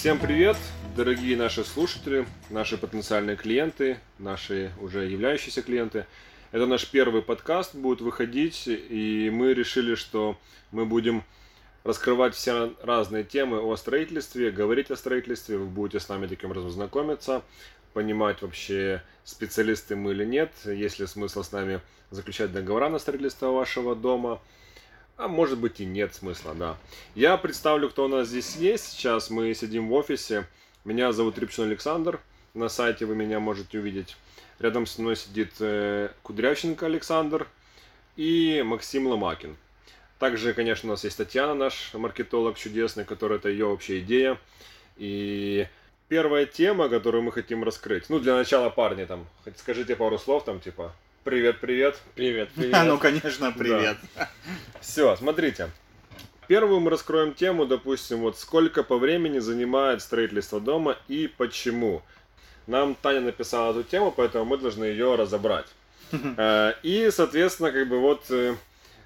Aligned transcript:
Всем 0.00 0.18
привет, 0.18 0.56
дорогие 0.96 1.36
наши 1.36 1.62
слушатели, 1.62 2.26
наши 2.48 2.78
потенциальные 2.78 3.36
клиенты, 3.36 3.98
наши 4.18 4.72
уже 4.80 5.04
являющиеся 5.04 5.60
клиенты. 5.60 6.06
Это 6.52 6.64
наш 6.64 6.86
первый 6.86 7.20
подкаст 7.20 7.74
будет 7.74 8.00
выходить, 8.00 8.66
и 8.66 9.30
мы 9.30 9.52
решили, 9.52 9.94
что 9.96 10.38
мы 10.70 10.86
будем 10.86 11.22
раскрывать 11.84 12.34
все 12.34 12.72
разные 12.82 13.24
темы 13.24 13.60
о 13.60 13.76
строительстве, 13.76 14.50
говорить 14.50 14.90
о 14.90 14.96
строительстве, 14.96 15.58
вы 15.58 15.66
будете 15.66 16.00
с 16.00 16.08
нами 16.08 16.26
таким 16.28 16.48
образом 16.48 16.70
знакомиться, 16.70 17.42
понимать 17.92 18.40
вообще, 18.40 19.02
специалисты 19.24 19.96
мы 19.96 20.12
или 20.12 20.24
нет, 20.24 20.50
есть 20.64 20.98
ли 20.98 21.06
смысл 21.06 21.42
с 21.42 21.52
нами 21.52 21.82
заключать 22.10 22.52
договора 22.52 22.88
на 22.88 22.98
строительство 22.98 23.48
вашего 23.48 23.94
дома, 23.94 24.40
а 25.20 25.28
может 25.28 25.58
быть 25.58 25.80
и 25.80 25.84
нет 25.84 26.14
смысла, 26.14 26.54
да. 26.54 26.78
Я 27.14 27.36
представлю, 27.36 27.90
кто 27.90 28.06
у 28.06 28.08
нас 28.08 28.28
здесь 28.28 28.56
есть. 28.56 28.92
Сейчас 28.92 29.28
мы 29.28 29.52
сидим 29.54 29.88
в 29.88 29.92
офисе. 29.92 30.46
Меня 30.84 31.12
зовут 31.12 31.38
Рябчин 31.38 31.64
Александр. 31.64 32.20
На 32.54 32.70
сайте 32.70 33.04
вы 33.04 33.14
меня 33.14 33.38
можете 33.38 33.78
увидеть. 33.78 34.16
Рядом 34.58 34.86
со 34.86 35.02
мной 35.02 35.16
сидит 35.16 35.52
э, 35.60 36.08
Кудрявченко 36.22 36.86
Александр 36.86 37.46
и 38.16 38.62
Максим 38.64 39.06
Ломакин. 39.08 39.56
Также, 40.18 40.54
конечно, 40.54 40.88
у 40.88 40.92
нас 40.92 41.04
есть 41.04 41.18
Татьяна, 41.18 41.54
наш 41.54 41.92
маркетолог 41.92 42.56
чудесный, 42.56 43.04
который 43.04 43.36
это 43.36 43.50
ее 43.50 43.66
вообще 43.66 44.00
идея. 44.00 44.38
И 44.96 45.66
первая 46.08 46.46
тема, 46.46 46.88
которую 46.88 47.22
мы 47.22 47.32
хотим 47.32 47.62
раскрыть. 47.62 48.08
Ну, 48.08 48.20
для 48.20 48.36
начала, 48.36 48.70
парни, 48.70 49.04
там, 49.04 49.26
скажите 49.56 49.96
пару 49.96 50.18
слов, 50.18 50.44
там, 50.44 50.60
типа, 50.60 50.94
привет, 51.24 51.60
привет. 51.60 51.98
Привет, 52.14 52.48
привет. 52.54 52.76
Ну, 52.84 52.98
конечно, 52.98 53.52
привет. 53.52 53.96
Все, 54.80 55.16
смотрите. 55.16 55.70
Первую 56.48 56.80
мы 56.80 56.90
раскроем 56.90 57.34
тему, 57.34 57.64
допустим, 57.64 58.20
вот 58.20 58.36
сколько 58.36 58.82
по 58.82 58.98
времени 58.98 59.38
занимает 59.38 60.02
строительство 60.02 60.60
дома 60.60 60.96
и 61.06 61.28
почему. 61.28 62.02
Нам 62.66 62.94
Таня 62.96 63.20
написала 63.20 63.70
эту 63.70 63.84
тему, 63.84 64.12
поэтому 64.16 64.44
мы 64.44 64.58
должны 64.58 64.84
ее 64.84 65.14
разобрать. 65.14 65.66
Э, 66.12 66.72
И, 66.82 67.08
соответственно, 67.12 67.70
как 67.70 67.88
бы 67.88 68.00
вот 68.00 68.24
э, 68.30 68.56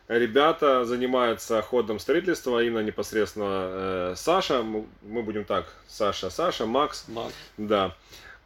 ребята 0.09 0.87
занимаются 0.87 1.61
ходом 1.61 1.99
строительства, 1.99 2.63
именно 2.65 2.81
непосредственно 2.83 3.47
э, 3.51 4.15
Саша, 4.17 4.63
мы 4.63 4.87
мы 5.03 5.23
будем 5.23 5.45
так, 5.45 5.67
Саша, 5.87 6.31
Саша, 6.31 6.65
Макс, 6.65 7.05
Макс. 7.09 7.35
да. 7.59 7.95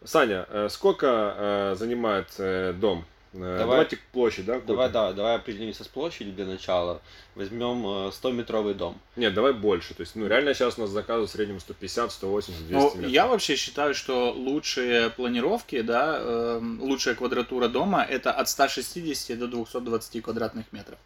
Саня, 0.05 0.47
э, 0.49 0.69
сколько 0.71 1.35
э, 1.37 1.75
занимает 1.79 2.29
э, 2.39 2.73
дом? 2.73 3.05
Э, 3.35 3.39
Давай- 3.39 3.59
Давайте 3.67 3.99
площадь, 4.13 4.47
да? 4.47 4.61
Давай, 4.61 4.91
да, 4.91 5.13
давай 5.13 5.37
определимся 5.37 5.85
с 5.85 5.89
площадью 5.89 6.33
для 6.35 6.47
начала. 6.47 7.03
Возьмем 7.35 7.87
э, 7.87 8.11
100-метровый 8.11 8.75
дом. 8.75 8.99
Нет, 9.17 9.35
давай 9.35 9.53
больше. 9.53 9.95
То 9.95 10.01
есть, 10.01 10.17
ну, 10.17 10.27
реально 10.27 10.55
сейчас 10.55 10.79
у 10.79 10.83
нас 10.83 10.91
заказы 10.91 11.27
в 11.27 11.31
среднем 11.31 11.61
150, 11.61 12.11
180, 12.13 12.67
200 12.67 12.73
Ну, 12.73 12.95
метров. 12.97 13.11
я 13.13 13.27
вообще 13.27 13.57
считаю, 13.57 13.95
что 13.95 14.33
лучшие 14.33 15.11
планировки, 15.11 15.83
да, 15.83 16.19
эм, 16.21 16.81
лучшая 16.81 17.15
квадратура 17.15 17.69
дома 17.69 18.03
это 18.03 18.33
от 18.33 18.49
160 18.49 19.39
до 19.39 19.47
220 19.47 20.21
квадратных 20.23 20.73
метров. 20.73 20.99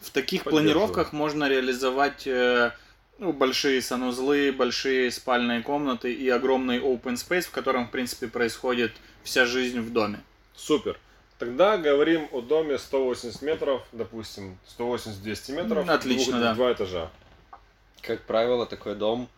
В 0.00 0.10
таких 0.10 0.44
планировках 0.44 1.12
можно 1.14 1.48
реализовать 1.48 2.26
э, 2.26 2.72
ну, 3.18 3.32
большие 3.32 3.80
санузлы, 3.80 4.52
большие 4.52 5.10
спальные 5.10 5.62
комнаты 5.62 6.12
и 6.12 6.28
огромный 6.28 6.78
open 6.78 7.14
space, 7.14 7.42
в 7.42 7.50
котором, 7.52 7.86
в 7.86 7.90
принципе, 7.90 8.26
происходит 8.28 8.92
вся 9.22 9.46
жизнь 9.46 9.80
в 9.80 9.92
доме. 9.92 10.20
Супер. 10.54 10.98
Тогда 11.44 11.76
говорим 11.76 12.26
о 12.32 12.40
доме 12.40 12.78
180 12.78 13.42
метров, 13.42 13.82
допустим, 13.92 14.56
180-200 14.78 15.52
метров. 15.52 15.88
Отлично, 15.90 16.32
двух- 16.32 16.42
да. 16.42 16.54
Два 16.54 16.72
этажа. 16.72 17.10
Как 18.00 18.22
правило, 18.22 18.64
такой 18.64 18.94
дом 18.94 19.28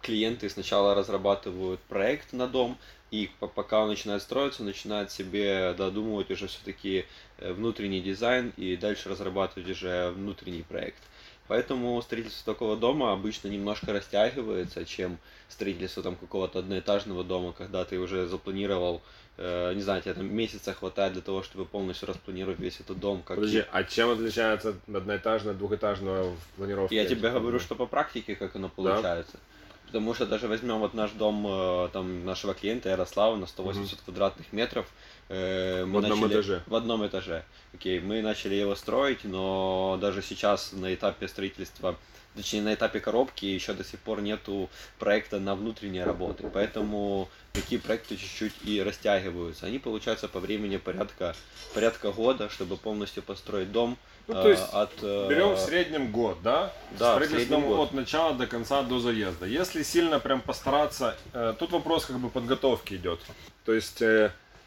клиенты 0.00 0.48
сначала 0.48 0.94
разрабатывают 0.94 1.80
проект 1.80 2.32
на 2.32 2.46
дом, 2.46 2.78
и 3.10 3.28
по- 3.40 3.48
пока 3.48 3.80
он 3.80 3.88
начинает 3.88 4.22
строиться, 4.22 4.62
начинают 4.62 5.10
себе 5.10 5.74
додумывать 5.76 6.30
уже 6.30 6.46
все-таки 6.46 7.06
внутренний 7.40 8.00
дизайн 8.00 8.52
и 8.56 8.76
дальше 8.76 9.08
разрабатывать 9.08 9.68
уже 9.68 10.10
внутренний 10.10 10.62
проект. 10.62 11.02
Поэтому 11.48 12.00
строительство 12.02 12.52
такого 12.52 12.76
дома 12.76 13.12
обычно 13.12 13.48
немножко 13.48 13.92
растягивается, 13.92 14.84
чем 14.84 15.18
строительство 15.48 16.02
там 16.02 16.14
какого-то 16.14 16.58
одноэтажного 16.58 17.24
дома, 17.24 17.54
когда 17.56 17.86
ты 17.86 17.98
уже 17.98 18.26
запланировал, 18.26 19.00
э, 19.38 19.72
не 19.74 19.80
знаю, 19.80 20.02
тебе 20.02 20.12
там 20.12 20.32
месяца 20.32 20.74
хватает 20.74 21.14
для 21.14 21.22
того, 21.22 21.42
чтобы 21.42 21.64
полностью 21.64 22.06
распланировать 22.06 22.58
весь 22.58 22.80
этот 22.80 23.00
дом. 23.00 23.22
Как 23.22 23.36
Подожди, 23.36 23.64
а 23.72 23.82
чем 23.82 24.10
отличается 24.10 24.76
одноэтажное 24.86 25.52
от 25.52 25.58
двухэтажного 25.58 26.34
в 26.34 26.56
планировке? 26.56 26.94
я 26.94 27.06
тебе 27.06 27.30
говорю, 27.30 27.58
что 27.58 27.74
по 27.74 27.86
практике 27.86 28.36
как 28.36 28.54
оно 28.54 28.68
получается. 28.68 29.38
Потому 29.86 30.12
что 30.12 30.26
даже 30.26 30.48
возьмем 30.48 30.80
вот 30.80 30.92
наш 30.92 31.12
дом 31.12 31.46
э, 31.48 31.88
там 31.94 32.26
нашего 32.26 32.52
клиента 32.52 32.90
Ярослава 32.90 33.36
на 33.36 33.46
180 33.46 34.02
квадратных 34.02 34.52
метров. 34.52 34.86
Э, 35.28 35.84
В 35.84 35.96
одном 35.98 36.20
начали- 36.20 36.32
этаже. 36.34 36.62
В 36.66 36.74
одном 36.74 37.06
этаже. 37.06 37.44
Окей, 37.74 38.00
мы 38.00 38.22
начали 38.22 38.54
его 38.54 38.74
строить, 38.74 39.24
но 39.24 39.98
даже 40.00 40.22
сейчас 40.22 40.72
на 40.72 40.94
этапе 40.94 41.28
строительства, 41.28 41.96
точнее 42.34 42.62
на 42.62 42.74
этапе 42.74 43.00
коробки 43.00 43.44
еще 43.44 43.72
до 43.74 43.84
сих 43.84 44.00
пор 44.00 44.20
нету 44.22 44.70
проекта 44.98 45.38
на 45.40 45.54
внутренние 45.54 46.04
работы. 46.04 46.48
Поэтому 46.52 47.28
такие 47.52 47.80
проекты 47.80 48.16
чуть-чуть 48.16 48.54
и 48.64 48.82
растягиваются. 48.82 49.66
Они 49.66 49.78
получаются 49.78 50.28
по 50.28 50.40
времени 50.40 50.76
порядка, 50.76 51.34
порядка 51.74 52.12
года, 52.12 52.48
чтобы 52.48 52.76
полностью 52.76 53.22
построить 53.22 53.70
дом. 53.72 53.98
Ну, 54.28 54.34
то 54.34 54.48
э, 54.48 54.50
есть 54.52 54.68
от, 54.72 54.92
э, 55.02 55.26
Берем 55.28 55.54
в 55.54 55.58
среднем 55.58 56.12
год, 56.12 56.38
да? 56.42 56.72
Да, 56.98 57.12
в 57.12 57.14
Строительство 57.14 57.38
среднем 57.38 57.60
дома 57.62 57.76
год. 57.76 57.88
от 57.88 57.94
начала 57.94 58.34
до 58.34 58.46
конца 58.46 58.82
до 58.82 59.00
заезда. 59.00 59.46
Если 59.46 59.82
сильно 59.82 60.20
прям 60.20 60.40
постараться, 60.42 61.16
э, 61.32 61.54
тут 61.58 61.70
вопрос 61.72 62.04
как 62.06 62.18
бы 62.18 62.28
подготовки 62.28 62.94
идет. 62.94 63.20
То 63.64 63.72
есть, 63.72 64.02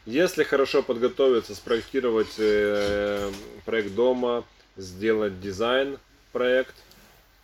если 0.06 0.42
хорошо 0.44 0.82
подготовиться, 0.82 1.54
спроектировать 1.54 2.34
э, 2.38 3.30
проект 3.64 3.94
дома, 3.94 4.44
сделать 4.76 5.40
дизайн 5.40 5.98
проект, 6.32 6.74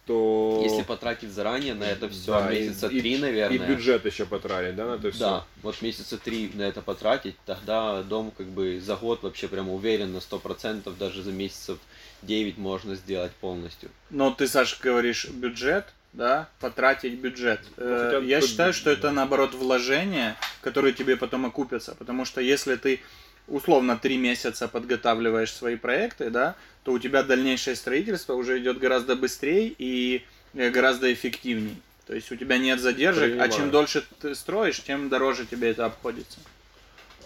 то... 0.06 0.62
Если 0.64 0.82
потратить 0.82 1.30
заранее 1.30 1.74
на 1.74 1.84
это 1.84 2.08
все 2.08 2.32
Да, 2.32 2.50
и- 2.52 2.60
месяца 2.66 2.86
и- 2.88 3.00
три, 3.00 3.18
наверное. 3.18 3.56
И 3.56 3.58
бюджет 3.58 4.06
еще 4.06 4.24
потратить, 4.24 4.74
да, 4.74 4.86
на 4.86 4.94
это 4.94 5.10
все? 5.10 5.20
Да, 5.20 5.44
вот 5.62 5.82
месяца 5.82 6.16
три 6.16 6.50
на 6.54 6.62
это 6.62 6.80
потратить, 6.80 7.36
тогда 7.44 8.02
дом 8.02 8.32
как 8.36 8.47
бы 8.47 8.80
за 8.80 8.97
год 8.97 9.22
вообще 9.22 9.48
прям 9.48 9.68
уверен 9.68 10.12
на 10.14 10.18
100%, 10.18 10.97
даже 10.98 11.22
за 11.22 11.30
месяцев 11.30 11.78
9 12.22 12.56
можно 12.56 12.94
сделать 12.94 13.32
полностью. 13.32 13.91
Но 14.08 14.30
ты, 14.30 14.48
Саш, 14.48 14.80
говоришь 14.80 15.26
бюджет, 15.28 15.84
да, 16.12 16.48
потратить 16.60 17.14
бюджет. 17.14 17.60
Э, 17.76 18.10
хотя 18.12 18.24
Я 18.24 18.41
считаю, 18.41 18.72
что 18.72 18.91
это 18.91 19.10
наоборот 19.10 19.54
вложения, 19.54 20.36
которые 20.62 20.92
тебе 20.92 21.16
потом 21.16 21.46
окупятся. 21.46 21.94
Потому 21.94 22.24
что 22.24 22.41
если 22.41 22.76
ты 22.76 23.00
условно 23.46 23.96
три 23.96 24.16
месяца 24.16 24.68
подготавливаешь 24.68 25.52
свои 25.52 25.76
проекты, 25.76 26.30
да, 26.30 26.54
то 26.84 26.92
у 26.92 26.98
тебя 26.98 27.22
дальнейшее 27.22 27.76
строительство 27.76 28.34
уже 28.34 28.58
идет 28.58 28.78
гораздо 28.78 29.16
быстрее 29.16 29.74
и 29.78 30.24
э, 30.54 30.70
гораздо 30.70 31.12
эффективнее. 31.12 31.76
То 32.06 32.14
есть 32.14 32.32
у 32.32 32.36
тебя 32.36 32.56
нет 32.58 32.80
задержек, 32.80 33.24
а 33.24 33.26
Принимаю. 33.26 33.52
чем 33.52 33.70
дольше 33.70 34.04
ты 34.20 34.34
строишь, 34.34 34.82
тем 34.82 35.08
дороже 35.10 35.44
тебе 35.44 35.70
это 35.70 35.84
обходится. 35.86 36.38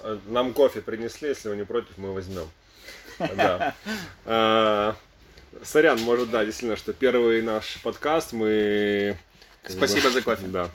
Э, 0.02 0.18
Нам 0.26 0.52
кофе 0.52 0.80
принесли, 0.80 1.28
если 1.28 1.48
вы 1.48 1.56
не 1.56 1.64
против, 1.64 1.96
мы 1.98 2.12
возьмем. 2.12 2.48
Да. 3.18 3.74
Сорян, 5.62 6.00
может, 6.00 6.30
да, 6.30 6.44
действительно, 6.44 6.76
что 6.76 6.92
первый 6.92 7.42
наш 7.42 7.78
подкаст 7.82 8.32
мы... 8.32 9.16
как 9.62 9.72
Спасибо 9.72 10.10
за 10.10 10.22
кофе. 10.22 10.46
Да. 10.46 10.70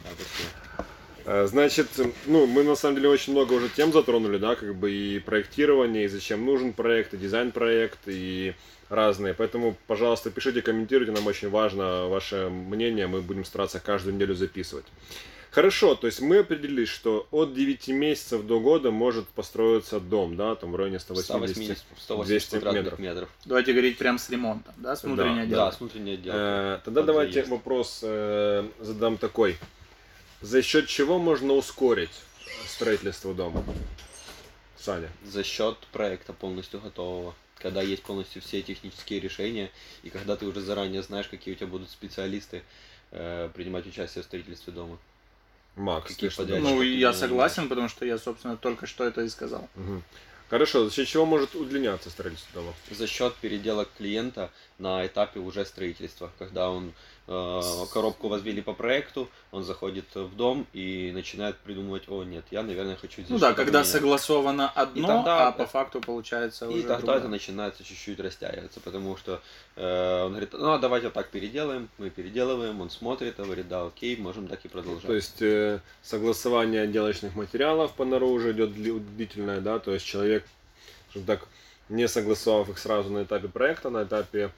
Э, 1.26 1.46
Значит, 1.48 1.88
ну, 2.26 2.46
мы 2.46 2.64
на 2.64 2.76
самом 2.76 2.96
деле 2.96 3.10
очень 3.10 3.34
много 3.34 3.54
уже 3.54 3.70
тем 3.70 3.92
затронули, 3.92 4.38
да, 4.38 4.56
как 4.56 4.76
бы 4.76 4.92
и 4.92 5.20
проектирование, 5.20 6.06
и 6.06 6.08
зачем 6.08 6.46
нужен 6.46 6.74
проект, 6.74 7.14
и 7.14 7.18
дизайн 7.18 7.52
проект, 7.52 8.00
и 8.06 8.54
разные. 8.90 9.34
Поэтому, 9.34 9.76
пожалуйста, 9.88 10.32
пишите, 10.32 10.62
комментируйте, 10.62 11.12
нам 11.12 11.28
очень 11.28 11.50
важно 11.50 12.08
ваше 12.08 12.50
мнение, 12.50 13.08
мы 13.08 13.22
будем 13.22 13.44
стараться 13.44 13.80
каждую 13.80 14.16
неделю 14.16 14.36
записывать. 14.36 14.86
Хорошо, 15.58 15.96
то 15.96 16.06
есть 16.06 16.22
мы 16.22 16.38
определились, 16.38 16.88
что 16.88 17.28
от 17.32 17.56
9 17.56 17.88
месяцев 17.88 18.46
до 18.46 18.60
года 18.60 18.92
может 18.92 19.28
построиться 19.30 20.00
дом, 20.00 20.36
да, 20.36 20.54
там 20.54 20.72
в 20.72 20.76
районе 20.76 21.00
180 21.00 21.26
180, 21.48 21.84
180 21.98 22.28
200 22.28 22.50
квадратных 22.52 22.84
метров. 22.84 23.00
метров. 23.00 23.30
Давайте 23.44 23.72
говорить 23.72 23.98
прям 23.98 24.20
с 24.20 24.30
ремонтом, 24.30 24.76
да, 24.78 24.96
с 24.96 25.04
внутренней 25.04 25.34
Да, 25.38 25.42
отделкой. 25.42 25.56
Да, 25.56 25.72
с 25.72 25.80
внутренней 25.80 26.14
отделкой. 26.14 26.42
Э, 26.42 26.80
Тогда 26.86 27.02
Под 27.02 27.08
давайте 27.08 27.34
заезд. 27.34 27.50
вопрос 27.50 28.00
э, 28.04 28.70
задам 28.80 29.18
такой. 29.18 29.58
За 30.42 30.62
счет 30.62 30.86
чего 30.86 31.18
можно 31.18 31.54
ускорить 31.54 32.12
строительство 32.68 33.34
дома? 33.34 33.64
Саня. 34.78 35.10
За 35.26 35.44
счет 35.44 35.76
проекта 35.92 36.34
полностью 36.34 36.82
готового. 36.82 37.34
Когда 37.58 37.82
есть 37.82 38.04
полностью 38.04 38.44
все 38.44 38.62
технические 38.62 39.20
решения, 39.20 39.72
и 40.04 40.12
когда 40.12 40.36
ты 40.36 40.46
уже 40.46 40.62
заранее 40.62 41.02
знаешь, 41.02 41.28
какие 41.28 41.56
у 41.56 41.58
тебя 41.58 41.66
будут 41.66 41.90
специалисты 41.90 42.62
э, 43.10 43.50
принимать 43.56 43.88
участие 43.88 44.22
в 44.22 44.26
строительстве 44.26 44.72
дома. 44.72 45.00
Макс, 45.78 46.08
Какие 46.10 46.30
ты 46.30 46.34
что 46.34 46.42
подрядчики? 46.44 46.68
Ну, 46.68 46.82
я 46.82 47.14
согласен, 47.14 47.70
потому 47.70 47.88
что 47.88 48.06
я, 48.06 48.18
собственно, 48.18 48.58
только 48.58 48.88
что 48.88 49.04
это 49.06 49.22
и 49.22 49.30
сказал. 49.30 49.70
Мгм. 49.76 50.04
Хорошо, 50.50 50.86
за 50.86 50.92
счет 50.94 51.08
чего 51.08 51.26
может 51.26 51.56
удлиняться 51.56 52.10
строительство 52.10 52.62
дома? 52.62 52.74
За 52.90 53.06
счет 53.06 53.36
переделок 53.36 53.90
клиента 53.98 54.50
на 54.80 55.06
этапе 55.08 55.40
уже 55.40 55.66
строительства, 55.66 56.30
когда 56.38 56.70
он 56.70 56.94
э, 57.28 57.62
коробку 57.92 58.28
возвели 58.28 58.62
по 58.62 58.74
проекту, 58.74 59.28
он 59.52 59.64
заходит 59.64 60.06
в 60.14 60.36
дом 60.36 60.68
и 60.72 61.12
начинает 61.14 61.58
придумывать, 61.58 62.04
о 62.08 62.24
нет, 62.24 62.46
я, 62.52 62.62
наверное, 62.62 62.96
хочу 62.96 63.16
здесь 63.22 63.30
Ну 63.30 63.40
да, 63.40 63.54
когда 63.54 63.80
поменять. 63.80 63.88
согласовано 63.88 64.70
одно, 64.70 65.08
тогда- 65.08 65.48
а 65.48 65.52
по 65.52 65.66
факту 65.66 66.00
получается 66.00 66.66
И 66.66 66.70
уже 66.70 66.82
тогда 66.84 66.98
другое. 66.98 67.18
это 67.18 67.28
начинается 67.28 67.84
чуть-чуть 67.84 68.20
растягиваться, 68.20 68.80
потому 68.80 69.18
что 69.18 69.42
э, 69.76 70.24
он 70.24 70.30
говорит, 70.32 70.54
ну 70.54 70.72
а 70.74 70.78
давайте 70.78 71.08
вот 71.08 71.14
так 71.16 71.30
переделаем, 71.30 71.90
мы 71.98 72.12
переделываем, 72.12 72.80
он 72.80 72.90
смотрит, 72.92 73.38
говорит, 73.38 73.68
да, 73.68 73.86
окей, 73.88 74.16
можем 74.18 74.48
так 74.48 74.64
и 74.64 74.68
продолжать. 74.68 75.08
То 75.08 75.14
есть 75.14 75.42
э, 75.42 75.80
согласование 76.04 76.84
отделочных 76.84 77.36
материалов 77.36 77.94
по 77.94 78.06
наружу 78.06 78.52
идет 78.52 78.70
дли- 78.70 79.00
длительное, 79.00 79.60
да, 79.60 79.80
то 79.80 79.92
есть 79.92 80.06
человек, 80.06 80.46
так, 81.26 81.48
не 81.90 82.08
согласовав 82.08 82.70
их 82.70 82.78
сразу 82.78 83.10
на 83.10 83.24
этапе 83.24 83.48
проекта, 83.48 83.90
на 83.90 84.04
этапе 84.04 84.52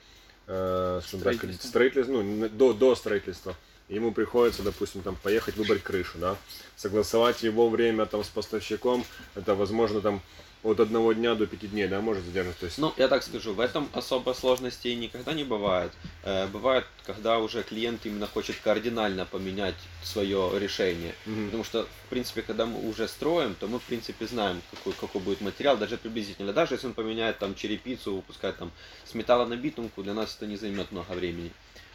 э, 0.47 1.01
скажем 1.03 1.21
так, 1.21 1.35
Строительства. 1.35 1.67
строительства, 1.67 2.13
ну, 2.21 2.49
до, 2.49 2.73
до 2.73 2.95
строительства, 2.95 3.55
ему 3.87 4.11
приходится, 4.11 4.63
допустим, 4.63 5.01
там 5.01 5.15
поехать 5.15 5.55
выбрать 5.55 5.83
крышу, 5.83 6.17
да, 6.17 6.35
согласовать 6.75 7.43
его 7.43 7.69
время 7.69 8.05
там 8.05 8.23
с 8.23 8.27
поставщиком, 8.27 9.05
это 9.35 9.55
возможно 9.55 10.01
там 10.01 10.21
от 10.63 10.79
одного 10.79 11.13
дня 11.13 11.35
до 11.35 11.47
пяти 11.47 11.67
дней, 11.67 11.87
да, 11.87 12.01
может 12.01 12.25
задержать, 12.25 12.57
то 12.57 12.65
есть 12.65 12.77
Ну, 12.77 12.93
я 12.97 13.07
так 13.07 13.23
скажу, 13.23 13.53
в 13.53 13.59
этом 13.59 13.89
особо 13.93 14.33
сложностей 14.33 14.93
никогда 14.95 15.33
не 15.33 15.43
бывает. 15.43 15.91
Э, 16.23 16.47
Бывает, 16.47 16.85
когда 17.05 17.39
уже 17.39 17.63
клиент 17.63 18.05
именно 18.05 18.27
хочет 18.27 18.57
кардинально 18.57 19.25
поменять 19.25 19.75
свое 20.03 20.51
решение. 20.59 21.13
Мгм. 21.25 21.45
Потому 21.45 21.63
что, 21.63 21.87
в 22.05 22.09
принципе, 22.09 22.41
когда 22.41 22.65
мы 22.65 22.89
уже 22.89 23.07
строим, 23.07 23.55
то 23.55 23.67
мы, 23.67 23.79
в 23.79 23.83
принципе, 23.83 24.27
знаем, 24.27 24.61
какой, 24.71 24.93
какой 24.93 25.21
будет 25.21 25.41
материал, 25.41 25.77
даже 25.77 25.97
приблизительно. 25.97 26.51
Даже 26.51 26.75
если 26.75 26.87
он 26.87 26.93
поменяет 26.93 27.39
там 27.39 27.55
черепицу, 27.55 28.15
выпускает 28.15 28.57
там 28.57 28.71
с 29.05 29.13
металла 29.13 29.45
на 29.45 29.55
битумку, 29.55 30.03
для 30.03 30.13
нас 30.13 30.35
это 30.35 30.45
не 30.45 30.57
займет 30.57 30.91
много 30.91 31.11
времени. 31.13 31.51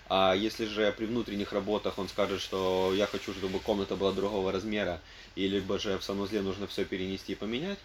А 0.09 0.35
если 0.35 0.67
же 0.67 0.93
при 0.97 1.07
внутренних 1.07 1.53
работах 1.53 1.99
он 1.99 2.09
скажет, 2.09 2.41
что 2.41 2.93
я 2.95 3.07
хочу, 3.07 3.33
чтобы 3.33 3.59
комната 3.59 3.97
была 3.97 4.13
другого 4.13 4.53
размера, 4.53 5.01
и 5.35 5.49
либо 5.49 5.79
же 5.79 5.99
в 5.99 6.05
санузле 6.05 6.43
нужно 6.43 6.67
все 6.67 6.85
перенести 6.85 7.33
и 7.33 7.37
поменять, 7.37 7.79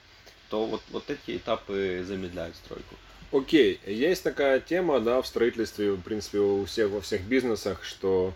то 0.50 0.66
вот, 0.66 0.82
вот 0.92 1.10
эти 1.10 1.38
этапы 1.38 2.04
замедляют 2.06 2.56
стройку. 2.56 2.96
Окей, 3.32 3.80
есть 3.86 4.24
такая 4.24 4.60
тема, 4.60 5.00
да, 5.00 5.22
в 5.22 5.28
строительстве, 5.28 5.92
в 5.92 6.02
принципе, 6.02 6.40
у 6.40 6.66
всех, 6.66 6.90
во 6.90 7.02
всех 7.02 7.22
бизнесах, 7.22 7.84
что 7.84 8.34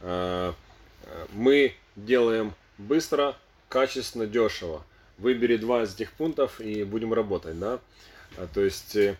э, 0.00 0.52
э, 1.04 1.26
мы 1.32 1.74
делаем 1.94 2.54
быстро, 2.78 3.36
качественно, 3.68 4.26
дешево. 4.26 4.82
Выбери 5.18 5.56
два 5.56 5.82
из 5.82 5.94
этих 5.94 6.12
пунктов 6.12 6.60
и 6.60 6.84
будем 6.84 7.12
работать, 7.12 7.58
да. 7.58 7.80
А, 8.38 8.48
То 8.52 8.62
есть 8.62 8.96
э, 8.96 9.16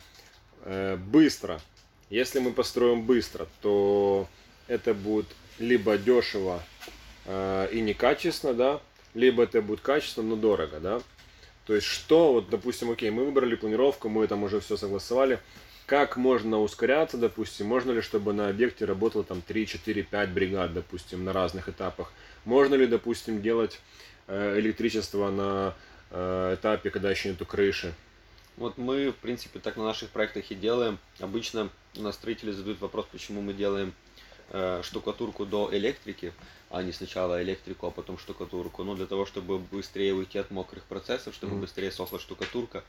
э, 0.65 0.97
быстро. 0.97 1.61
Если 2.09 2.39
мы 2.39 2.53
построим 2.53 3.03
быстро, 3.03 3.47
то 3.61 4.27
это 4.69 4.95
будет 4.95 5.27
либо 5.59 5.99
дешево 5.99 6.63
э, 7.27 7.69
и 7.73 7.81
некачественно, 7.83 8.55
да, 8.55 8.81
либо 9.15 9.43
это 9.43 9.61
будет 9.61 9.81
качественно, 9.81 10.31
но 10.31 10.37
дорого, 10.37 10.81
да. 10.81 11.03
То 11.67 11.75
есть 11.75 11.87
что, 11.87 12.33
вот, 12.33 12.51
допустим, 12.51 12.91
окей, 12.91 13.11
мы 13.11 13.25
выбрали 13.25 13.55
планировку, 13.55 14.09
мы 14.09 14.27
там 14.27 14.43
уже 14.43 14.61
все 14.61 14.77
согласовали. 14.77 15.39
Как 15.87 16.17
можно 16.17 16.61
ускоряться, 16.61 17.17
допустим? 17.17 17.67
Можно 17.67 17.91
ли, 17.91 18.01
чтобы 18.01 18.33
на 18.33 18.49
объекте 18.49 18.85
работало 18.85 19.25
там 19.25 19.43
3, 19.43 19.67
4, 19.67 20.03
5 20.05 20.31
бригад, 20.31 20.73
допустим, 20.73 21.25
на 21.25 21.33
разных 21.33 21.69
этапах? 21.69 22.13
Можно 22.45 22.77
ли, 22.77 22.87
допустим, 22.87 23.43
делать 23.43 23.81
э, 24.29 24.59
электричество 24.61 25.31
на 25.31 25.75
э, 26.11 26.55
этапе, 26.55 26.91
когда 26.91 27.11
еще 27.11 27.31
нету 27.31 27.45
крыши? 27.45 27.93
Вот 28.57 28.79
мы, 28.79 29.11
в 29.11 29.17
принципе, 29.17 29.59
так 29.59 29.77
на 29.77 29.85
наших 29.85 30.11
проектах 30.11 30.51
и 30.51 30.55
делаем. 30.55 30.99
Обычно 31.19 31.71
у 31.97 32.03
нас 32.03 32.15
строители 32.15 32.53
задают 32.53 32.81
вопрос, 32.81 33.07
почему 33.11 33.41
мы 33.41 33.53
делаем 33.53 33.93
э, 34.51 34.83
штукатурку 34.85 35.47
до 35.47 35.71
электрики, 35.73 36.33
а 36.71 36.83
не 36.85 36.93
сначала 36.93 37.43
электрику, 37.43 37.89
а 37.89 37.91
потом 37.91 38.17
штукатурку. 38.17 38.85
Ну, 38.85 38.95
для 38.95 39.07
того, 39.07 39.27
чтобы 39.27 39.59
быстрее 39.59 40.15
уйти 40.15 40.39
от 40.39 40.51
мокрых 40.53 40.85
процессов, 40.85 41.35
чтобы 41.35 41.55
Мгм. 41.55 41.63
быстрее 41.63 41.91
сохла 41.91 42.19
штукатурка, 42.21 42.85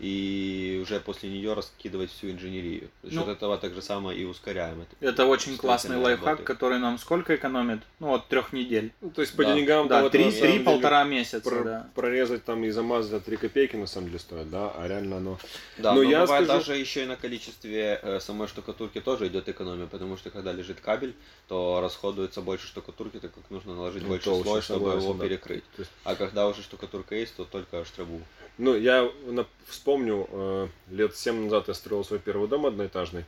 и 0.00 0.80
уже 0.82 0.98
после 1.00 1.30
нее 1.30 1.54
раскидывать 1.54 2.10
всю 2.10 2.30
инженерию. 2.30 2.90
За 3.02 3.10
счет 3.10 3.26
Ну, 3.26 3.32
этого 3.32 3.56
так 3.58 3.74
же 3.74 3.80
самое 3.80 4.18
и 4.18 4.24
ускоряем 4.24 4.80
это. 4.82 4.96
Это 5.00 5.24
очень 5.26 5.56
классный 5.56 5.96
лайфхак, 5.96 6.26
работы. 6.26 6.44
который 6.44 6.78
нам 6.80 6.98
сколько 6.98 7.34
экономит? 7.36 7.80
Ну, 8.00 8.12
от 8.12 8.26
трех 8.28 8.52
недель. 8.52 8.92
Ну, 9.00 9.10
то 9.10 9.20
есть 9.22 9.34
по 9.36 9.44
Да. 9.44 9.54
деньгам 9.54 9.86
Да, 9.88 10.02
вот 10.02 10.12
три, 10.12 10.24
на 10.24 10.30
три, 10.30 10.38
самом 10.40 10.52
деле 10.52 10.64
полтора 10.64 11.04
месяца, 11.04 11.48
про- 11.48 11.64
да. 11.64 11.90
прорезать 11.94 12.44
там 12.44 12.64
и 12.64 12.70
замазать 12.70 13.10
за 13.12 13.20
3 13.20 13.36
копейки 13.36 13.76
на 13.76 13.86
самом 13.86 14.08
деле 14.08 14.18
стоит, 14.18 14.50
да, 14.50 14.70
а 14.76 14.88
реально 14.88 15.18
оно... 15.18 15.38
Да, 15.78 15.94
Ну, 15.94 16.02
но 16.02 16.10
я 16.10 16.20
бывает 16.22 16.44
скажу- 16.46 16.58
даже 16.60 16.76
еще 16.80 17.04
и 17.04 17.06
на 17.06 17.16
количестве 17.16 18.00
э, 18.02 18.18
самой 18.20 18.48
штукатурки 18.48 19.00
тоже 19.00 19.28
идет 19.28 19.48
экономия, 19.48 19.86
потому 19.86 20.16
что 20.16 20.30
когда 20.30 20.52
лежит 20.52 20.80
кабель, 20.80 21.14
то 21.48 21.80
расходуется 21.80 22.42
больше 22.42 22.66
штукатурки, 22.66 23.13
так 23.20 23.32
как 23.34 23.50
нужно 23.50 23.74
наложить 23.74 24.02
Ну, 24.02 24.08
больше 24.08 24.24
толще, 24.24 24.44
слой, 24.44 24.62
чтобы 24.62 24.80
согласен, 24.86 25.02
его 25.08 25.14
да. 25.14 25.24
перекрыть. 25.24 25.64
Есть- 25.78 25.90
А 26.04 26.14
когда 26.14 26.48
уже 26.48 26.62
штукатурка 26.62 27.14
есть, 27.14 27.34
то 27.36 27.44
только 27.44 27.84
штрабу. 27.84 28.20
Ну, 28.58 28.76
я 28.76 29.10
на- 29.26 29.46
вспомню, 29.66 30.28
э, 30.30 30.68
лет 30.90 31.16
7 31.16 31.44
назад 31.44 31.68
я 31.68 31.74
строил 31.74 32.04
свой 32.04 32.18
первый 32.20 32.48
дом 32.48 32.66
одноэтажный. 32.66 33.24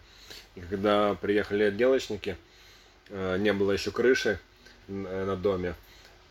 И 0.54 0.60
когда 0.60 1.14
приехали 1.14 1.64
отделочники, 1.64 2.36
э, 3.10 3.36
не 3.38 3.52
было 3.52 3.72
еще 3.72 3.90
крыши 3.90 4.38
н- 4.88 5.06
э, 5.06 5.24
на 5.24 5.36
доме. 5.36 5.74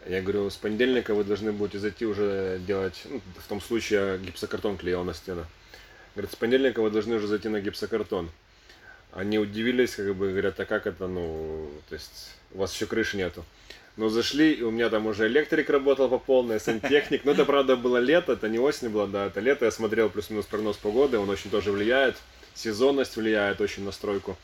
Я 0.08 0.22
говорю, 0.22 0.50
с 0.50 0.56
понедельника 0.56 1.14
вы 1.16 1.24
должны 1.24 1.52
будете 1.52 1.80
зайти 1.80 2.06
уже 2.06 2.60
делать, 2.66 3.02
ну, 3.06 3.22
в 3.44 3.48
том 3.48 3.60
случае 3.60 4.00
я 4.00 4.18
гипсокартон 4.18 4.78
клеил 4.78 5.04
на 5.04 5.14
стену. 5.14 5.46
Говорит, 6.14 6.32
с 6.32 6.36
понедельника 6.36 6.82
вы 6.82 6.92
должны 6.92 7.16
уже 7.16 7.28
зайти 7.28 7.50
на 7.50 7.60
гипсокартон. 7.60 8.30
Они 9.16 9.40
удивились, 9.40 9.96
как 9.96 10.14
бы 10.14 10.32
говорят, 10.32 10.60
а 10.60 10.66
как 10.66 10.86
это, 10.86 11.08
ну, 11.08 11.70
то 11.88 11.96
есть 11.96 12.36
у 12.54 12.58
вас 12.58 12.74
еще 12.74 12.86
крыши 12.86 13.16
нету. 13.16 13.46
Но 13.96 14.10
зашли, 14.10 14.52
и 14.52 14.62
у 14.62 14.72
меня 14.72 14.90
там 14.90 15.08
уже 15.08 15.28
электрик 15.28 15.70
работал 15.70 16.10
по 16.10 16.20
полной, 16.20 16.60
сантехник. 16.60 17.24
Но 17.24 17.32
это, 17.32 17.46
правда, 17.46 17.78
было 17.78 17.96
лето, 17.96 18.34
это 18.34 18.50
не 18.50 18.60
осень 18.60 18.90
была, 18.90 19.08
да, 19.08 19.28
это 19.28 19.40
лето. 19.40 19.64
Я 19.64 19.72
смотрел 19.72 20.10
плюс-минус 20.10 20.46
прогноз 20.48 20.76
погоды, 20.76 21.18
он 21.18 21.30
очень 21.30 21.50
тоже 21.50 21.72
влияет. 21.72 22.18
Сезонность 22.56 23.16
влияет 23.18 23.62
очень 23.62 23.84
на 23.84 23.92
стройку. 23.92 24.36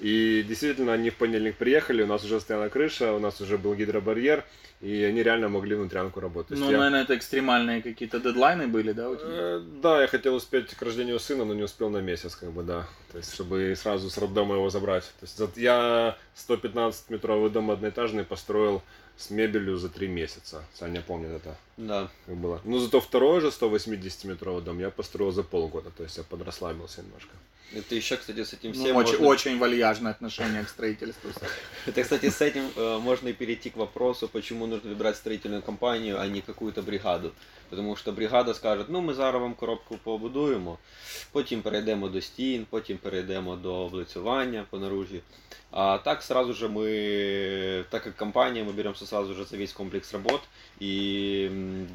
И 0.00 0.42
действительно, 0.48 0.94
они 0.94 1.10
в 1.10 1.16
понедельник 1.16 1.56
приехали, 1.56 2.02
у 2.02 2.06
нас 2.06 2.24
уже 2.24 2.40
стояла 2.40 2.68
крыша, 2.70 3.12
у 3.12 3.18
нас 3.18 3.38
уже 3.42 3.58
был 3.58 3.74
гидробарьер, 3.74 4.44
и 4.80 5.02
они 5.04 5.22
реально 5.22 5.50
могли 5.50 5.74
внутрянку 5.76 6.20
работать. 6.20 6.58
Ну, 6.58 6.70
я- 6.70 6.78
наверное, 6.78 7.02
это 7.02 7.14
экстремальные 7.14 7.82
какие-то 7.82 8.18
дедлайны 8.18 8.66
были, 8.66 8.92
да, 8.92 9.10
у 9.10 9.16
тебя? 9.16 9.26
Э, 9.28 9.62
Да, 9.82 10.00
я 10.00 10.06
хотел 10.08 10.34
успеть 10.36 10.74
к 10.74 10.80
рождению 10.82 11.20
сына, 11.20 11.44
но 11.44 11.52
не 11.52 11.62
успел 11.64 11.90
на 11.90 11.98
месяц, 11.98 12.34
как 12.34 12.50
бы, 12.50 12.62
да. 12.62 12.88
То 13.12 13.18
есть, 13.18 13.34
чтобы 13.34 13.74
сразу 13.76 14.08
с 14.08 14.16
роддома 14.16 14.54
его 14.54 14.70
забрать. 14.70 15.04
То 15.20 15.26
есть, 15.26 15.56
я 15.58 16.16
115-метровый 16.34 17.50
дом 17.50 17.70
одноэтажный 17.70 18.24
построил 18.24 18.82
с 19.18 19.28
мебелью 19.28 19.76
за 19.76 19.90
три 19.90 20.08
месяца. 20.08 20.64
Саня 20.72 21.02
помнит 21.02 21.30
это, 21.30 21.56
Да. 21.76 22.08
как 22.26 22.36
было. 22.36 22.60
Ну, 22.64 22.78
зато 22.78 23.00
второй 23.02 23.42
же 23.42 23.48
180-метровый 23.50 24.62
дом 24.62 24.78
я 24.78 24.88
построил 24.90 25.30
за 25.30 25.42
полгода. 25.42 25.90
То 25.90 26.04
есть, 26.04 26.16
я 26.16 26.24
подрасслабился 26.24 27.02
немножко. 27.02 27.34
Это 27.73 27.95
еще, 27.95 28.15
кстати, 28.17 28.43
с 28.43 28.53
этим 28.53 28.71
Ну, 28.75 28.83
всем 28.83 28.95
очень, 28.95 29.11
можно... 29.13 29.27
очень 29.27 29.57
вальяжное 29.59 30.11
отношение 30.11 30.63
к 30.63 30.69
строительству. 30.69 31.29
Это, 31.87 32.03
кстати, 32.03 32.29
с 32.29 32.39
этим 32.41 32.69
э, 32.75 32.99
можно 32.99 33.29
и 33.29 33.33
перейти 33.33 33.69
к 33.69 33.75
вопросу, 33.77 34.27
почему 34.27 34.67
нужно 34.67 34.89
выбирать 34.91 35.15
строительную 35.15 35.61
компанию, 35.61 36.19
а 36.21 36.27
не 36.27 36.41
какую-то 36.41 36.81
бригаду. 36.83 37.31
Тому 37.69 37.95
що 37.95 38.11
бригада 38.11 38.53
скаже, 38.53 38.85
ну 38.89 39.01
ми 39.01 39.13
зараз 39.13 39.41
вам 39.41 39.53
коробку 39.53 39.97
побудуємо, 40.03 40.77
потім 41.31 41.61
перейдемо 41.61 42.09
до 42.09 42.21
стін, 42.21 42.65
потім 42.69 42.97
перейдемо 42.97 43.55
до 43.55 43.73
облицювання 43.75 44.65
по 44.69 44.77
наружі. 44.79 45.21
А 45.71 45.97
так 45.97 46.21
сразу 46.23 46.53
же 46.53 46.67
мы, 46.69 47.83
так 47.89 48.03
как 48.03 48.15
компания, 48.15 48.63
мы 48.63 48.71
беремся 48.71 49.05
сразу 49.05 49.33
же 49.33 49.43
за 49.45 49.57
весь 49.57 49.73
комплекс 49.73 50.13
работ. 50.13 50.41
И 50.81 51.49
м, 51.51 51.87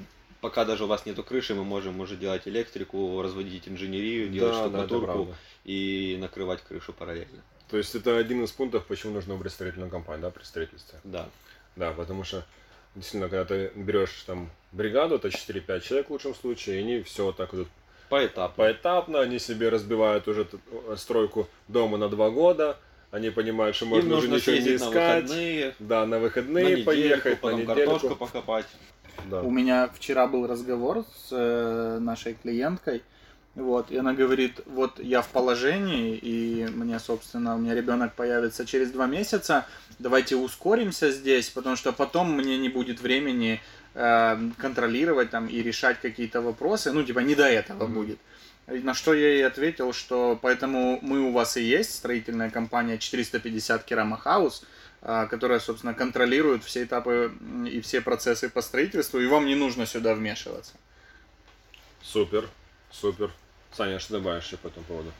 пока 0.45 0.63
даже 0.63 0.83
у 0.83 0.87
вас 0.87 1.07
нету 1.07 1.23
крыши, 1.23 1.55
мы 1.55 1.63
можем 1.63 1.99
уже 1.99 2.15
делать 2.15 2.47
электрику, 2.47 3.19
разводить 3.23 3.67
инженерию, 3.67 4.29
делать 4.29 4.53
да, 4.53 4.61
да, 4.61 4.67
штукатурку 4.67 5.05
правда. 5.05 5.35
и 5.63 6.17
накрывать 6.21 6.61
крышу 6.61 6.93
параллельно. 6.93 7.41
То 7.67 7.77
есть, 7.77 7.95
это 7.95 8.15
один 8.15 8.43
из 8.43 8.51
пунктов, 8.51 8.85
почему 8.85 9.13
нужно 9.13 9.33
выбрать 9.33 9.53
строительную 9.53 9.89
компанию, 9.89 10.21
да, 10.21 10.29
при 10.29 10.43
строительстве. 10.43 10.99
Да. 11.03 11.27
Да, 11.75 11.93
потому 11.93 12.23
что 12.23 12.45
действительно, 12.93 13.27
когда 13.27 13.43
ты 13.45 13.71
берешь 13.73 14.21
там 14.27 14.51
бригаду, 14.71 15.15
это 15.15 15.29
4-5 15.29 15.81
человек 15.81 16.09
в 16.09 16.11
лучшем 16.11 16.35
случае, 16.35 16.75
и 16.75 16.79
они 16.81 17.01
все 17.01 17.31
так 17.31 17.51
вот 17.53 17.67
Поэтапно. 18.09 18.63
поэтапно, 18.63 19.21
они 19.21 19.39
себе 19.39 19.69
разбивают 19.69 20.27
уже 20.27 20.47
э, 20.51 20.95
стройку 20.95 21.49
дома 21.67 21.97
на 21.97 22.07
два 22.07 22.29
года, 22.29 22.77
они 23.09 23.31
понимают, 23.31 23.75
что 23.75 23.85
Им 23.85 23.89
можно 23.89 24.17
уже 24.17 24.27
нужно 24.27 24.35
ничего 24.35 24.55
не 24.57 24.61
съездить 24.61 24.81
на 24.81 24.89
искать, 24.89 25.23
выходные, 25.23 25.75
да, 25.79 25.99
на 26.01 26.05
на 26.05 26.19
выходные 26.19 26.65
недельку, 26.65 26.85
поехать, 26.85 27.31
на 27.31 27.37
потом 27.37 27.59
недельку. 27.61 27.75
картошку 27.91 28.15
покопать. 28.15 28.65
Да. 29.29 29.41
У 29.41 29.49
меня 29.49 29.89
вчера 29.93 30.27
был 30.27 30.47
разговор 30.47 31.05
с 31.15 31.29
э, 31.31 31.99
нашей 31.99 32.35
клиенткой, 32.35 33.01
вот, 33.55 33.89
и 33.89 33.97
она 33.97 34.13
говорит, 34.13 34.59
вот 34.65 34.99
я 34.99 35.21
в 35.21 35.29
положении, 35.29 36.17
и 36.17 36.67
мне, 36.67 36.99
собственно, 36.99 37.55
у 37.55 37.57
меня 37.57 37.73
ребенок 37.73 38.13
появится 38.13 38.65
через 38.65 38.91
два 38.91 39.07
месяца, 39.07 39.65
давайте 39.97 40.35
ускоримся 40.35 41.09
здесь, 41.11 41.49
потому 41.49 41.77
что 41.77 41.93
потом 41.93 42.33
мне 42.33 42.57
не 42.57 42.67
будет 42.69 42.99
времени 42.99 43.61
э, 43.93 44.37
контролировать 44.57 45.29
там 45.29 45.47
и 45.47 45.61
решать 45.63 46.01
какие-то 46.01 46.41
вопросы, 46.41 46.91
ну, 46.91 47.03
типа, 47.03 47.19
не 47.19 47.33
до 47.33 47.47
этого 47.47 47.85
Мгм. 47.85 47.93
будет. 47.93 48.19
На 48.67 48.93
что 48.93 49.13
я 49.13 49.29
ей 49.29 49.45
ответил, 49.45 49.93
что 49.93 50.37
поэтому 50.41 50.99
мы 51.01 51.21
у 51.21 51.31
вас 51.31 51.55
и 51.55 51.61
есть 51.63 51.93
строительная 51.93 52.49
компания 52.49 52.97
450 52.97 53.83
Керама 53.83 54.17
Хаус, 54.17 54.63
которая, 55.05 55.59
собственно, 55.59 55.93
контролирует 55.93 56.63
все 56.63 56.83
этапы 56.83 57.31
и 57.69 57.79
все 57.81 58.01
процессы 58.01 58.49
по 58.49 58.61
строительству, 58.61 59.19
и 59.19 59.27
вам 59.27 59.45
не 59.45 59.53
нужно 59.53 59.85
сюда 59.85 60.15
вмешиваться. 60.15 60.73
Супер, 62.01 62.49
супер. 62.91 63.31
Саня, 63.71 63.99
что 63.99 64.13
добавишь 64.13 64.45
еще 64.45 64.57
по 64.57 64.67
этому 64.67 64.85
поводу? 64.85 65.11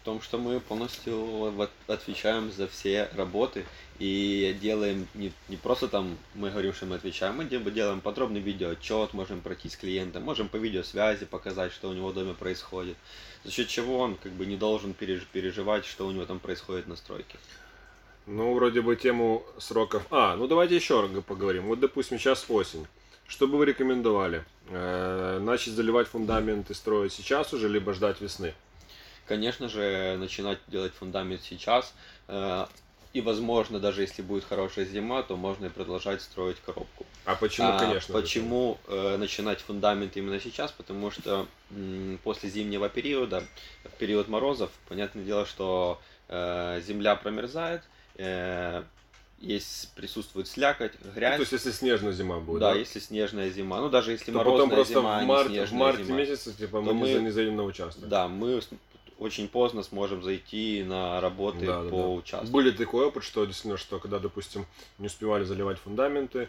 В 0.00 0.04
том, 0.04 0.20
что 0.20 0.36
мы 0.38 0.58
полностью 0.58 1.68
отвечаем 1.86 2.50
за 2.50 2.66
все 2.66 3.08
работы 3.14 3.64
и 4.00 4.56
делаем 4.60 5.06
не, 5.14 5.32
не 5.48 5.56
просто 5.56 5.86
там, 5.86 6.18
мы 6.34 6.50
говорим, 6.50 6.74
что 6.74 6.86
мы 6.86 6.96
отвечаем, 6.96 7.36
мы 7.36 7.44
делаем 7.44 8.00
подробный 8.00 8.40
видеоотчет, 8.40 9.12
можем 9.12 9.42
пройти 9.42 9.68
с 9.68 9.76
клиентом, 9.76 10.24
можем 10.24 10.48
по 10.48 10.56
видеосвязи 10.56 11.24
показать, 11.24 11.70
что 11.70 11.88
у 11.88 11.92
него 11.92 12.08
в 12.08 12.14
доме 12.14 12.34
происходит, 12.34 12.96
за 13.44 13.52
счет 13.52 13.68
чего 13.68 14.00
он 14.00 14.16
как 14.16 14.32
бы 14.32 14.44
не 14.44 14.56
должен 14.56 14.92
переживать, 14.92 15.84
что 15.84 16.08
у 16.08 16.10
него 16.10 16.24
там 16.24 16.40
происходит 16.40 16.88
на 16.88 16.96
стройке. 16.96 17.38
Ну, 18.26 18.54
вроде 18.54 18.82
бы 18.82 18.94
тему 18.96 19.44
сроков... 19.58 20.06
А, 20.10 20.36
ну 20.36 20.46
давайте 20.46 20.76
еще 20.76 21.08
поговорим. 21.22 21.64
Вот, 21.64 21.80
допустим, 21.80 22.18
сейчас 22.18 22.46
осень. 22.48 22.86
Что 23.26 23.48
бы 23.48 23.58
вы 23.58 23.66
рекомендовали? 23.66 24.44
Э, 24.68 25.38
начать 25.40 25.74
заливать 25.74 26.06
фундамент 26.06 26.70
и 26.70 26.74
строить 26.74 27.12
сейчас 27.12 27.52
уже, 27.52 27.68
либо 27.68 27.94
ждать 27.94 28.20
весны? 28.20 28.54
Конечно 29.26 29.68
же, 29.68 30.16
начинать 30.18 30.58
делать 30.68 30.92
фундамент 30.92 31.42
сейчас. 31.42 31.94
Э, 32.28 32.66
и, 33.12 33.20
возможно, 33.20 33.78
даже 33.78 34.02
если 34.02 34.22
будет 34.22 34.44
хорошая 34.44 34.86
зима, 34.86 35.22
то 35.22 35.36
можно 35.36 35.66
и 35.66 35.68
продолжать 35.68 36.22
строить 36.22 36.56
коробку. 36.64 37.04
А 37.24 37.34
почему, 37.34 37.68
а, 37.68 37.78
конечно? 37.78 38.14
Почему 38.14 38.78
э, 38.86 39.16
начинать 39.18 39.60
фундамент 39.60 40.16
именно 40.16 40.40
сейчас? 40.40 40.72
Потому 40.72 41.10
что 41.10 41.46
м, 41.70 42.18
после 42.24 42.48
зимнего 42.48 42.88
периода, 42.88 43.44
в 43.84 43.90
период 43.98 44.28
морозов, 44.28 44.70
понятное 44.88 45.24
дело, 45.24 45.44
что 45.44 46.00
э, 46.28 46.80
земля 46.86 47.14
промерзает, 47.14 47.82
есть 49.38 49.92
присутствует 49.94 50.46
слякоть, 50.46 50.92
грязь. 51.14 51.38
Ну, 51.38 51.44
то 51.44 51.52
есть 51.52 51.52
если 51.52 51.70
снежная 51.72 52.12
зима 52.12 52.38
будет, 52.38 52.60
да? 52.60 52.72
Да, 52.72 52.78
если 52.78 53.00
снежная 53.00 53.50
зима. 53.50 53.80
Ну 53.80 53.88
даже 53.88 54.12
если 54.12 54.26
то 54.26 54.38
морозная 54.38 54.66
потом 54.66 54.70
просто 54.70 54.94
зима, 54.94 55.20
в, 55.20 55.24
март, 55.24 55.50
в 55.50 55.72
марте 55.72 56.04
зима, 56.04 56.18
месяце 56.18 56.52
типа 56.52 56.80
мы, 56.80 56.94
мы 56.94 57.08
не 57.14 57.30
заедем 57.30 57.56
на 57.56 57.64
участок. 57.64 58.08
Да, 58.08 58.28
мы 58.28 58.60
очень 59.18 59.48
поздно 59.48 59.82
сможем 59.82 60.22
зайти 60.22 60.84
на 60.86 61.20
работы 61.20 61.66
да, 61.66 61.80
по 61.82 61.90
да, 61.90 62.08
участку. 62.08 62.52
Были 62.52 62.70
такой 62.70 63.06
опыт, 63.06 63.24
что 63.24 63.44
действительно, 63.44 63.76
что 63.76 63.98
когда, 63.98 64.18
допустим, 64.18 64.66
не 64.98 65.06
успевали 65.06 65.44
заливать 65.44 65.78
фундаменты, 65.78 66.48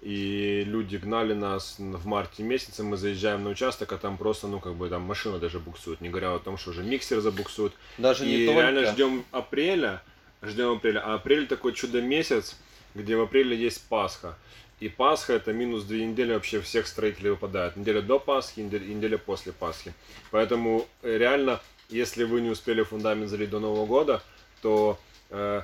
и 0.00 0.64
люди 0.66 0.96
гнали 0.96 1.32
нас 1.32 1.76
в 1.78 2.06
марте 2.06 2.42
месяце, 2.42 2.82
мы 2.82 2.96
заезжаем 2.96 3.42
на 3.42 3.50
участок, 3.50 3.92
а 3.92 3.98
там 3.98 4.18
просто, 4.18 4.48
ну, 4.48 4.60
как 4.60 4.74
бы, 4.74 4.88
там 4.90 5.02
машина 5.02 5.38
даже 5.38 5.60
буксует, 5.60 6.00
не 6.00 6.10
говоря 6.10 6.34
о 6.34 6.38
том, 6.38 6.58
что 6.58 6.70
уже 6.70 6.82
миксер 6.82 7.20
забуксует. 7.20 7.72
Даже 7.96 8.26
и 8.26 8.40
не 8.40 8.46
только. 8.46 8.60
реально 8.60 8.92
ждем 8.92 9.24
апреля, 9.30 10.02
ждем 10.48 10.72
апреля. 10.72 11.00
А 11.04 11.14
апрель 11.14 11.46
такой 11.46 11.72
чудо-месяц, 11.72 12.56
где 12.94 13.16
в 13.16 13.22
апреле 13.22 13.56
есть 13.56 13.86
Пасха. 13.88 14.36
И 14.80 14.88
Пасха 14.88 15.34
это 15.34 15.52
минус 15.52 15.84
две 15.84 16.04
недели 16.04 16.32
вообще 16.32 16.60
всех 16.60 16.86
строителей 16.86 17.30
выпадает. 17.30 17.76
Неделя 17.76 18.02
до 18.02 18.18
Пасхи, 18.18 18.60
неделя 18.60 19.18
после 19.18 19.52
Пасхи. 19.52 19.94
Поэтому 20.30 20.86
э, 21.02 21.16
реально, 21.16 21.60
если 21.88 22.24
вы 22.24 22.40
не 22.40 22.50
успели 22.50 22.82
фундамент 22.82 23.30
залить 23.30 23.50
до 23.50 23.60
Нового 23.60 23.86
года, 23.86 24.22
то 24.62 24.98
э, 25.30 25.62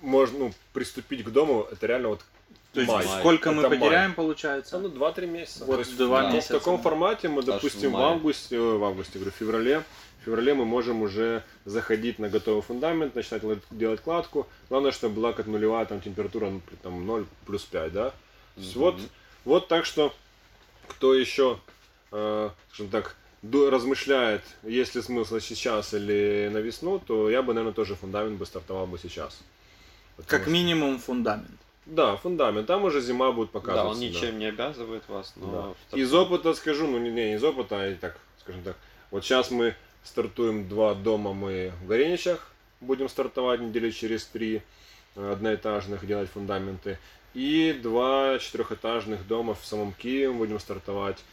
можно 0.00 0.38
ну, 0.38 0.52
приступить 0.72 1.24
к 1.24 1.30
дому, 1.30 1.66
это 1.70 1.86
реально 1.86 2.08
вот 2.08 2.24
то 2.72 2.80
есть 2.80 2.92
май. 2.92 3.06
сколько 3.06 3.50
это 3.50 3.60
мы 3.60 3.70
потеряем, 3.70 4.10
май. 4.10 4.16
получается? 4.16 4.78
Ну, 4.78 4.88
2-3 4.88 5.26
месяца. 5.26 5.64
Вот, 5.64 5.74
То 5.74 5.78
есть, 5.80 5.96
два 5.96 6.22
да. 6.22 6.30
месяца. 6.32 6.54
В 6.54 6.58
таком 6.58 6.82
формате 6.82 7.28
мы, 7.28 7.42
допустим, 7.42 7.92
в, 7.92 7.94
в 7.94 8.00
августе, 8.02 8.58
в 8.58 8.82
августе, 8.82 9.18
говорю, 9.18 9.30
в 9.30 9.34
феврале 9.36 9.84
в 10.24 10.26
феврале 10.26 10.54
мы 10.54 10.64
можем 10.64 11.02
уже 11.02 11.42
заходить 11.66 12.18
на 12.18 12.30
готовый 12.30 12.62
фундамент, 12.62 13.14
начинать 13.14 13.42
делать 13.70 14.00
кладку. 14.00 14.46
Главное, 14.70 14.90
чтобы 14.90 15.16
была 15.16 15.34
как 15.34 15.46
нулевая 15.46 15.84
там, 15.84 16.00
температура, 16.00 16.48
ну, 16.48 16.62
там 16.82 17.04
0 17.04 17.26
плюс 17.44 17.62
5, 17.64 17.92
да? 17.92 18.14
Mm-hmm. 18.56 18.72
Вот, 18.76 18.96
вот 19.44 19.68
так 19.68 19.84
что, 19.84 20.14
кто 20.88 21.14
еще, 21.14 21.58
э, 22.10 22.48
скажем 22.68 22.88
так, 22.88 23.16
размышляет, 23.42 24.42
есть 24.62 24.94
ли 24.94 25.02
смысл 25.02 25.40
сейчас 25.40 25.92
или 25.92 26.48
на 26.50 26.58
весну, 26.58 26.98
то 26.98 27.28
я 27.28 27.42
бы, 27.42 27.52
наверное, 27.52 27.74
тоже 27.74 27.94
фундамент 27.94 28.38
бы 28.38 28.46
стартовал 28.46 28.86
бы 28.86 28.98
сейчас. 28.98 29.42
Потому 30.16 30.30
как 30.30 30.42
что... 30.42 30.50
минимум 30.50 30.98
фундамент. 31.00 31.60
Да, 31.84 32.16
фундамент. 32.16 32.66
Там 32.66 32.84
уже 32.84 33.02
зима 33.02 33.30
будет 33.32 33.50
показываться. 33.50 33.84
Да, 33.84 33.90
он 33.90 34.00
ничем 34.00 34.30
да. 34.30 34.38
не 34.38 34.46
обязывает 34.46 35.06
вас. 35.06 35.34
Но 35.36 35.76
да. 35.92 35.98
Из 35.98 36.14
опыта 36.14 36.54
скажу, 36.54 36.86
ну 36.86 36.96
не, 36.96 37.10
не 37.10 37.34
из 37.34 37.44
опыта, 37.44 37.78
а 37.78 37.94
так, 37.96 38.18
скажем 38.40 38.62
так. 38.62 38.76
Вот 39.10 39.22
сейчас 39.22 39.50
мы 39.50 39.74
Стартуем 40.04 40.68
два 40.68 40.94
дома 40.94 41.32
мы 41.32 41.72
в 41.82 41.88
Гореничах. 41.88 42.50
Будем 42.80 43.08
стартовать 43.08 43.60
недели 43.60 43.90
через 43.90 44.26
три 44.26 44.62
э, 45.16 45.32
одноэтажных, 45.32 46.06
делать 46.06 46.28
фундаменты. 46.28 46.98
И 47.32 47.78
два 47.82 48.38
четырехэтажных 48.38 49.26
дома 49.26 49.54
в 49.54 49.64
самом 49.64 49.92
Киеве 49.92 50.30
будем 50.30 50.60
стартовать. 50.60 51.24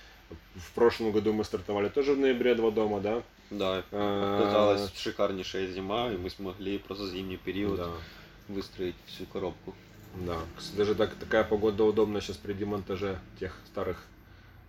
В 0.56 0.72
прошлом 0.74 1.12
году 1.12 1.34
мы 1.34 1.44
стартовали 1.44 1.90
тоже 1.90 2.14
в 2.14 2.20
ноябре 2.20 2.56
два 2.56 2.72
дома, 2.72 3.02
да? 3.02 3.22
Да, 3.50 3.84
а, 3.92 4.40
оказалась 4.40 4.98
шикарнейшая 4.98 5.68
зима, 5.68 6.10
и 6.10 6.16
мы 6.16 6.30
смогли 6.30 6.78
просто 6.78 7.08
зимний 7.08 7.36
период 7.36 7.76
да. 7.76 7.90
выстроить 8.48 8.96
всю 9.08 9.26
коробку. 9.26 9.76
Да, 10.16 10.40
даже 10.78 10.96
так, 10.96 11.14
такая 11.16 11.44
погода 11.44 11.84
удобна 11.84 12.22
сейчас 12.22 12.38
при 12.38 12.54
демонтаже 12.54 13.20
тех 13.40 13.54
старых 13.68 14.06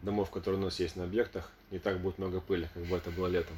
домов, 0.02 0.30
которые 0.30 0.60
у 0.60 0.64
нас 0.64 0.80
есть 0.80 0.96
на 0.96 1.04
объектах. 1.04 1.50
Не 1.70 1.78
так 1.78 2.00
будет 2.00 2.18
много 2.18 2.40
пыли, 2.40 2.68
как 2.74 2.84
бы 2.84 2.96
это 2.96 3.10
было 3.10 3.28
летом. 3.28 3.56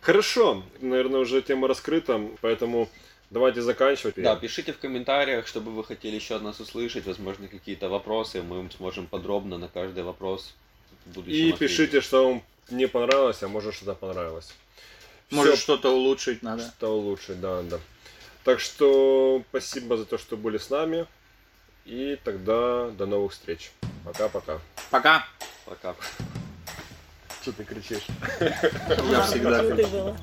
Хорошо, 0.00 0.62
наверное, 0.80 1.20
уже 1.20 1.42
тема 1.42 1.66
раскрыта, 1.66 2.20
поэтому 2.40 2.88
давайте 3.30 3.60
заканчивать. 3.60 4.14
Да, 4.16 4.36
пишите 4.36 4.72
в 4.72 4.78
комментариях, 4.78 5.46
что 5.46 5.60
бы 5.60 5.72
вы 5.72 5.82
хотели 5.84 6.14
еще 6.14 6.36
от 6.36 6.42
нас 6.42 6.60
услышать, 6.60 7.06
возможно, 7.06 7.48
какие-то 7.48 7.88
вопросы, 7.88 8.42
мы 8.42 8.70
сможем 8.76 9.06
подробно 9.06 9.58
на 9.58 9.68
каждый 9.68 10.04
вопрос 10.04 10.54
в 11.06 11.18
И 11.28 11.50
ответить. 11.50 11.58
пишите, 11.58 12.00
что 12.00 12.28
вам 12.28 12.42
не 12.70 12.86
понравилось, 12.86 13.42
а 13.42 13.48
может 13.48 13.74
что-то 13.74 13.94
понравилось. 13.94 14.54
Может 15.30 15.58
что-то 15.58 15.90
улучшить 15.90 16.42
надо. 16.42 16.62
Что 16.62 16.96
улучшить, 16.96 17.40
да, 17.40 17.62
да. 17.62 17.80
Так 18.44 18.60
что 18.60 19.42
спасибо 19.48 19.96
за 19.96 20.04
то, 20.04 20.18
что 20.18 20.36
были 20.36 20.58
с 20.58 20.70
нами. 20.70 21.06
И 21.84 22.18
тогда 22.22 22.90
до 22.90 23.06
новых 23.06 23.32
встреч. 23.32 23.70
Пока-пока. 24.04 24.60
Пока. 24.90 25.26
Пока. 25.64 25.96
Что 27.46 27.52
ты 27.52 27.62
кричишь? 27.62 28.04
Я 28.40 29.22
всегда 29.22 29.60
кричу. 29.70 30.16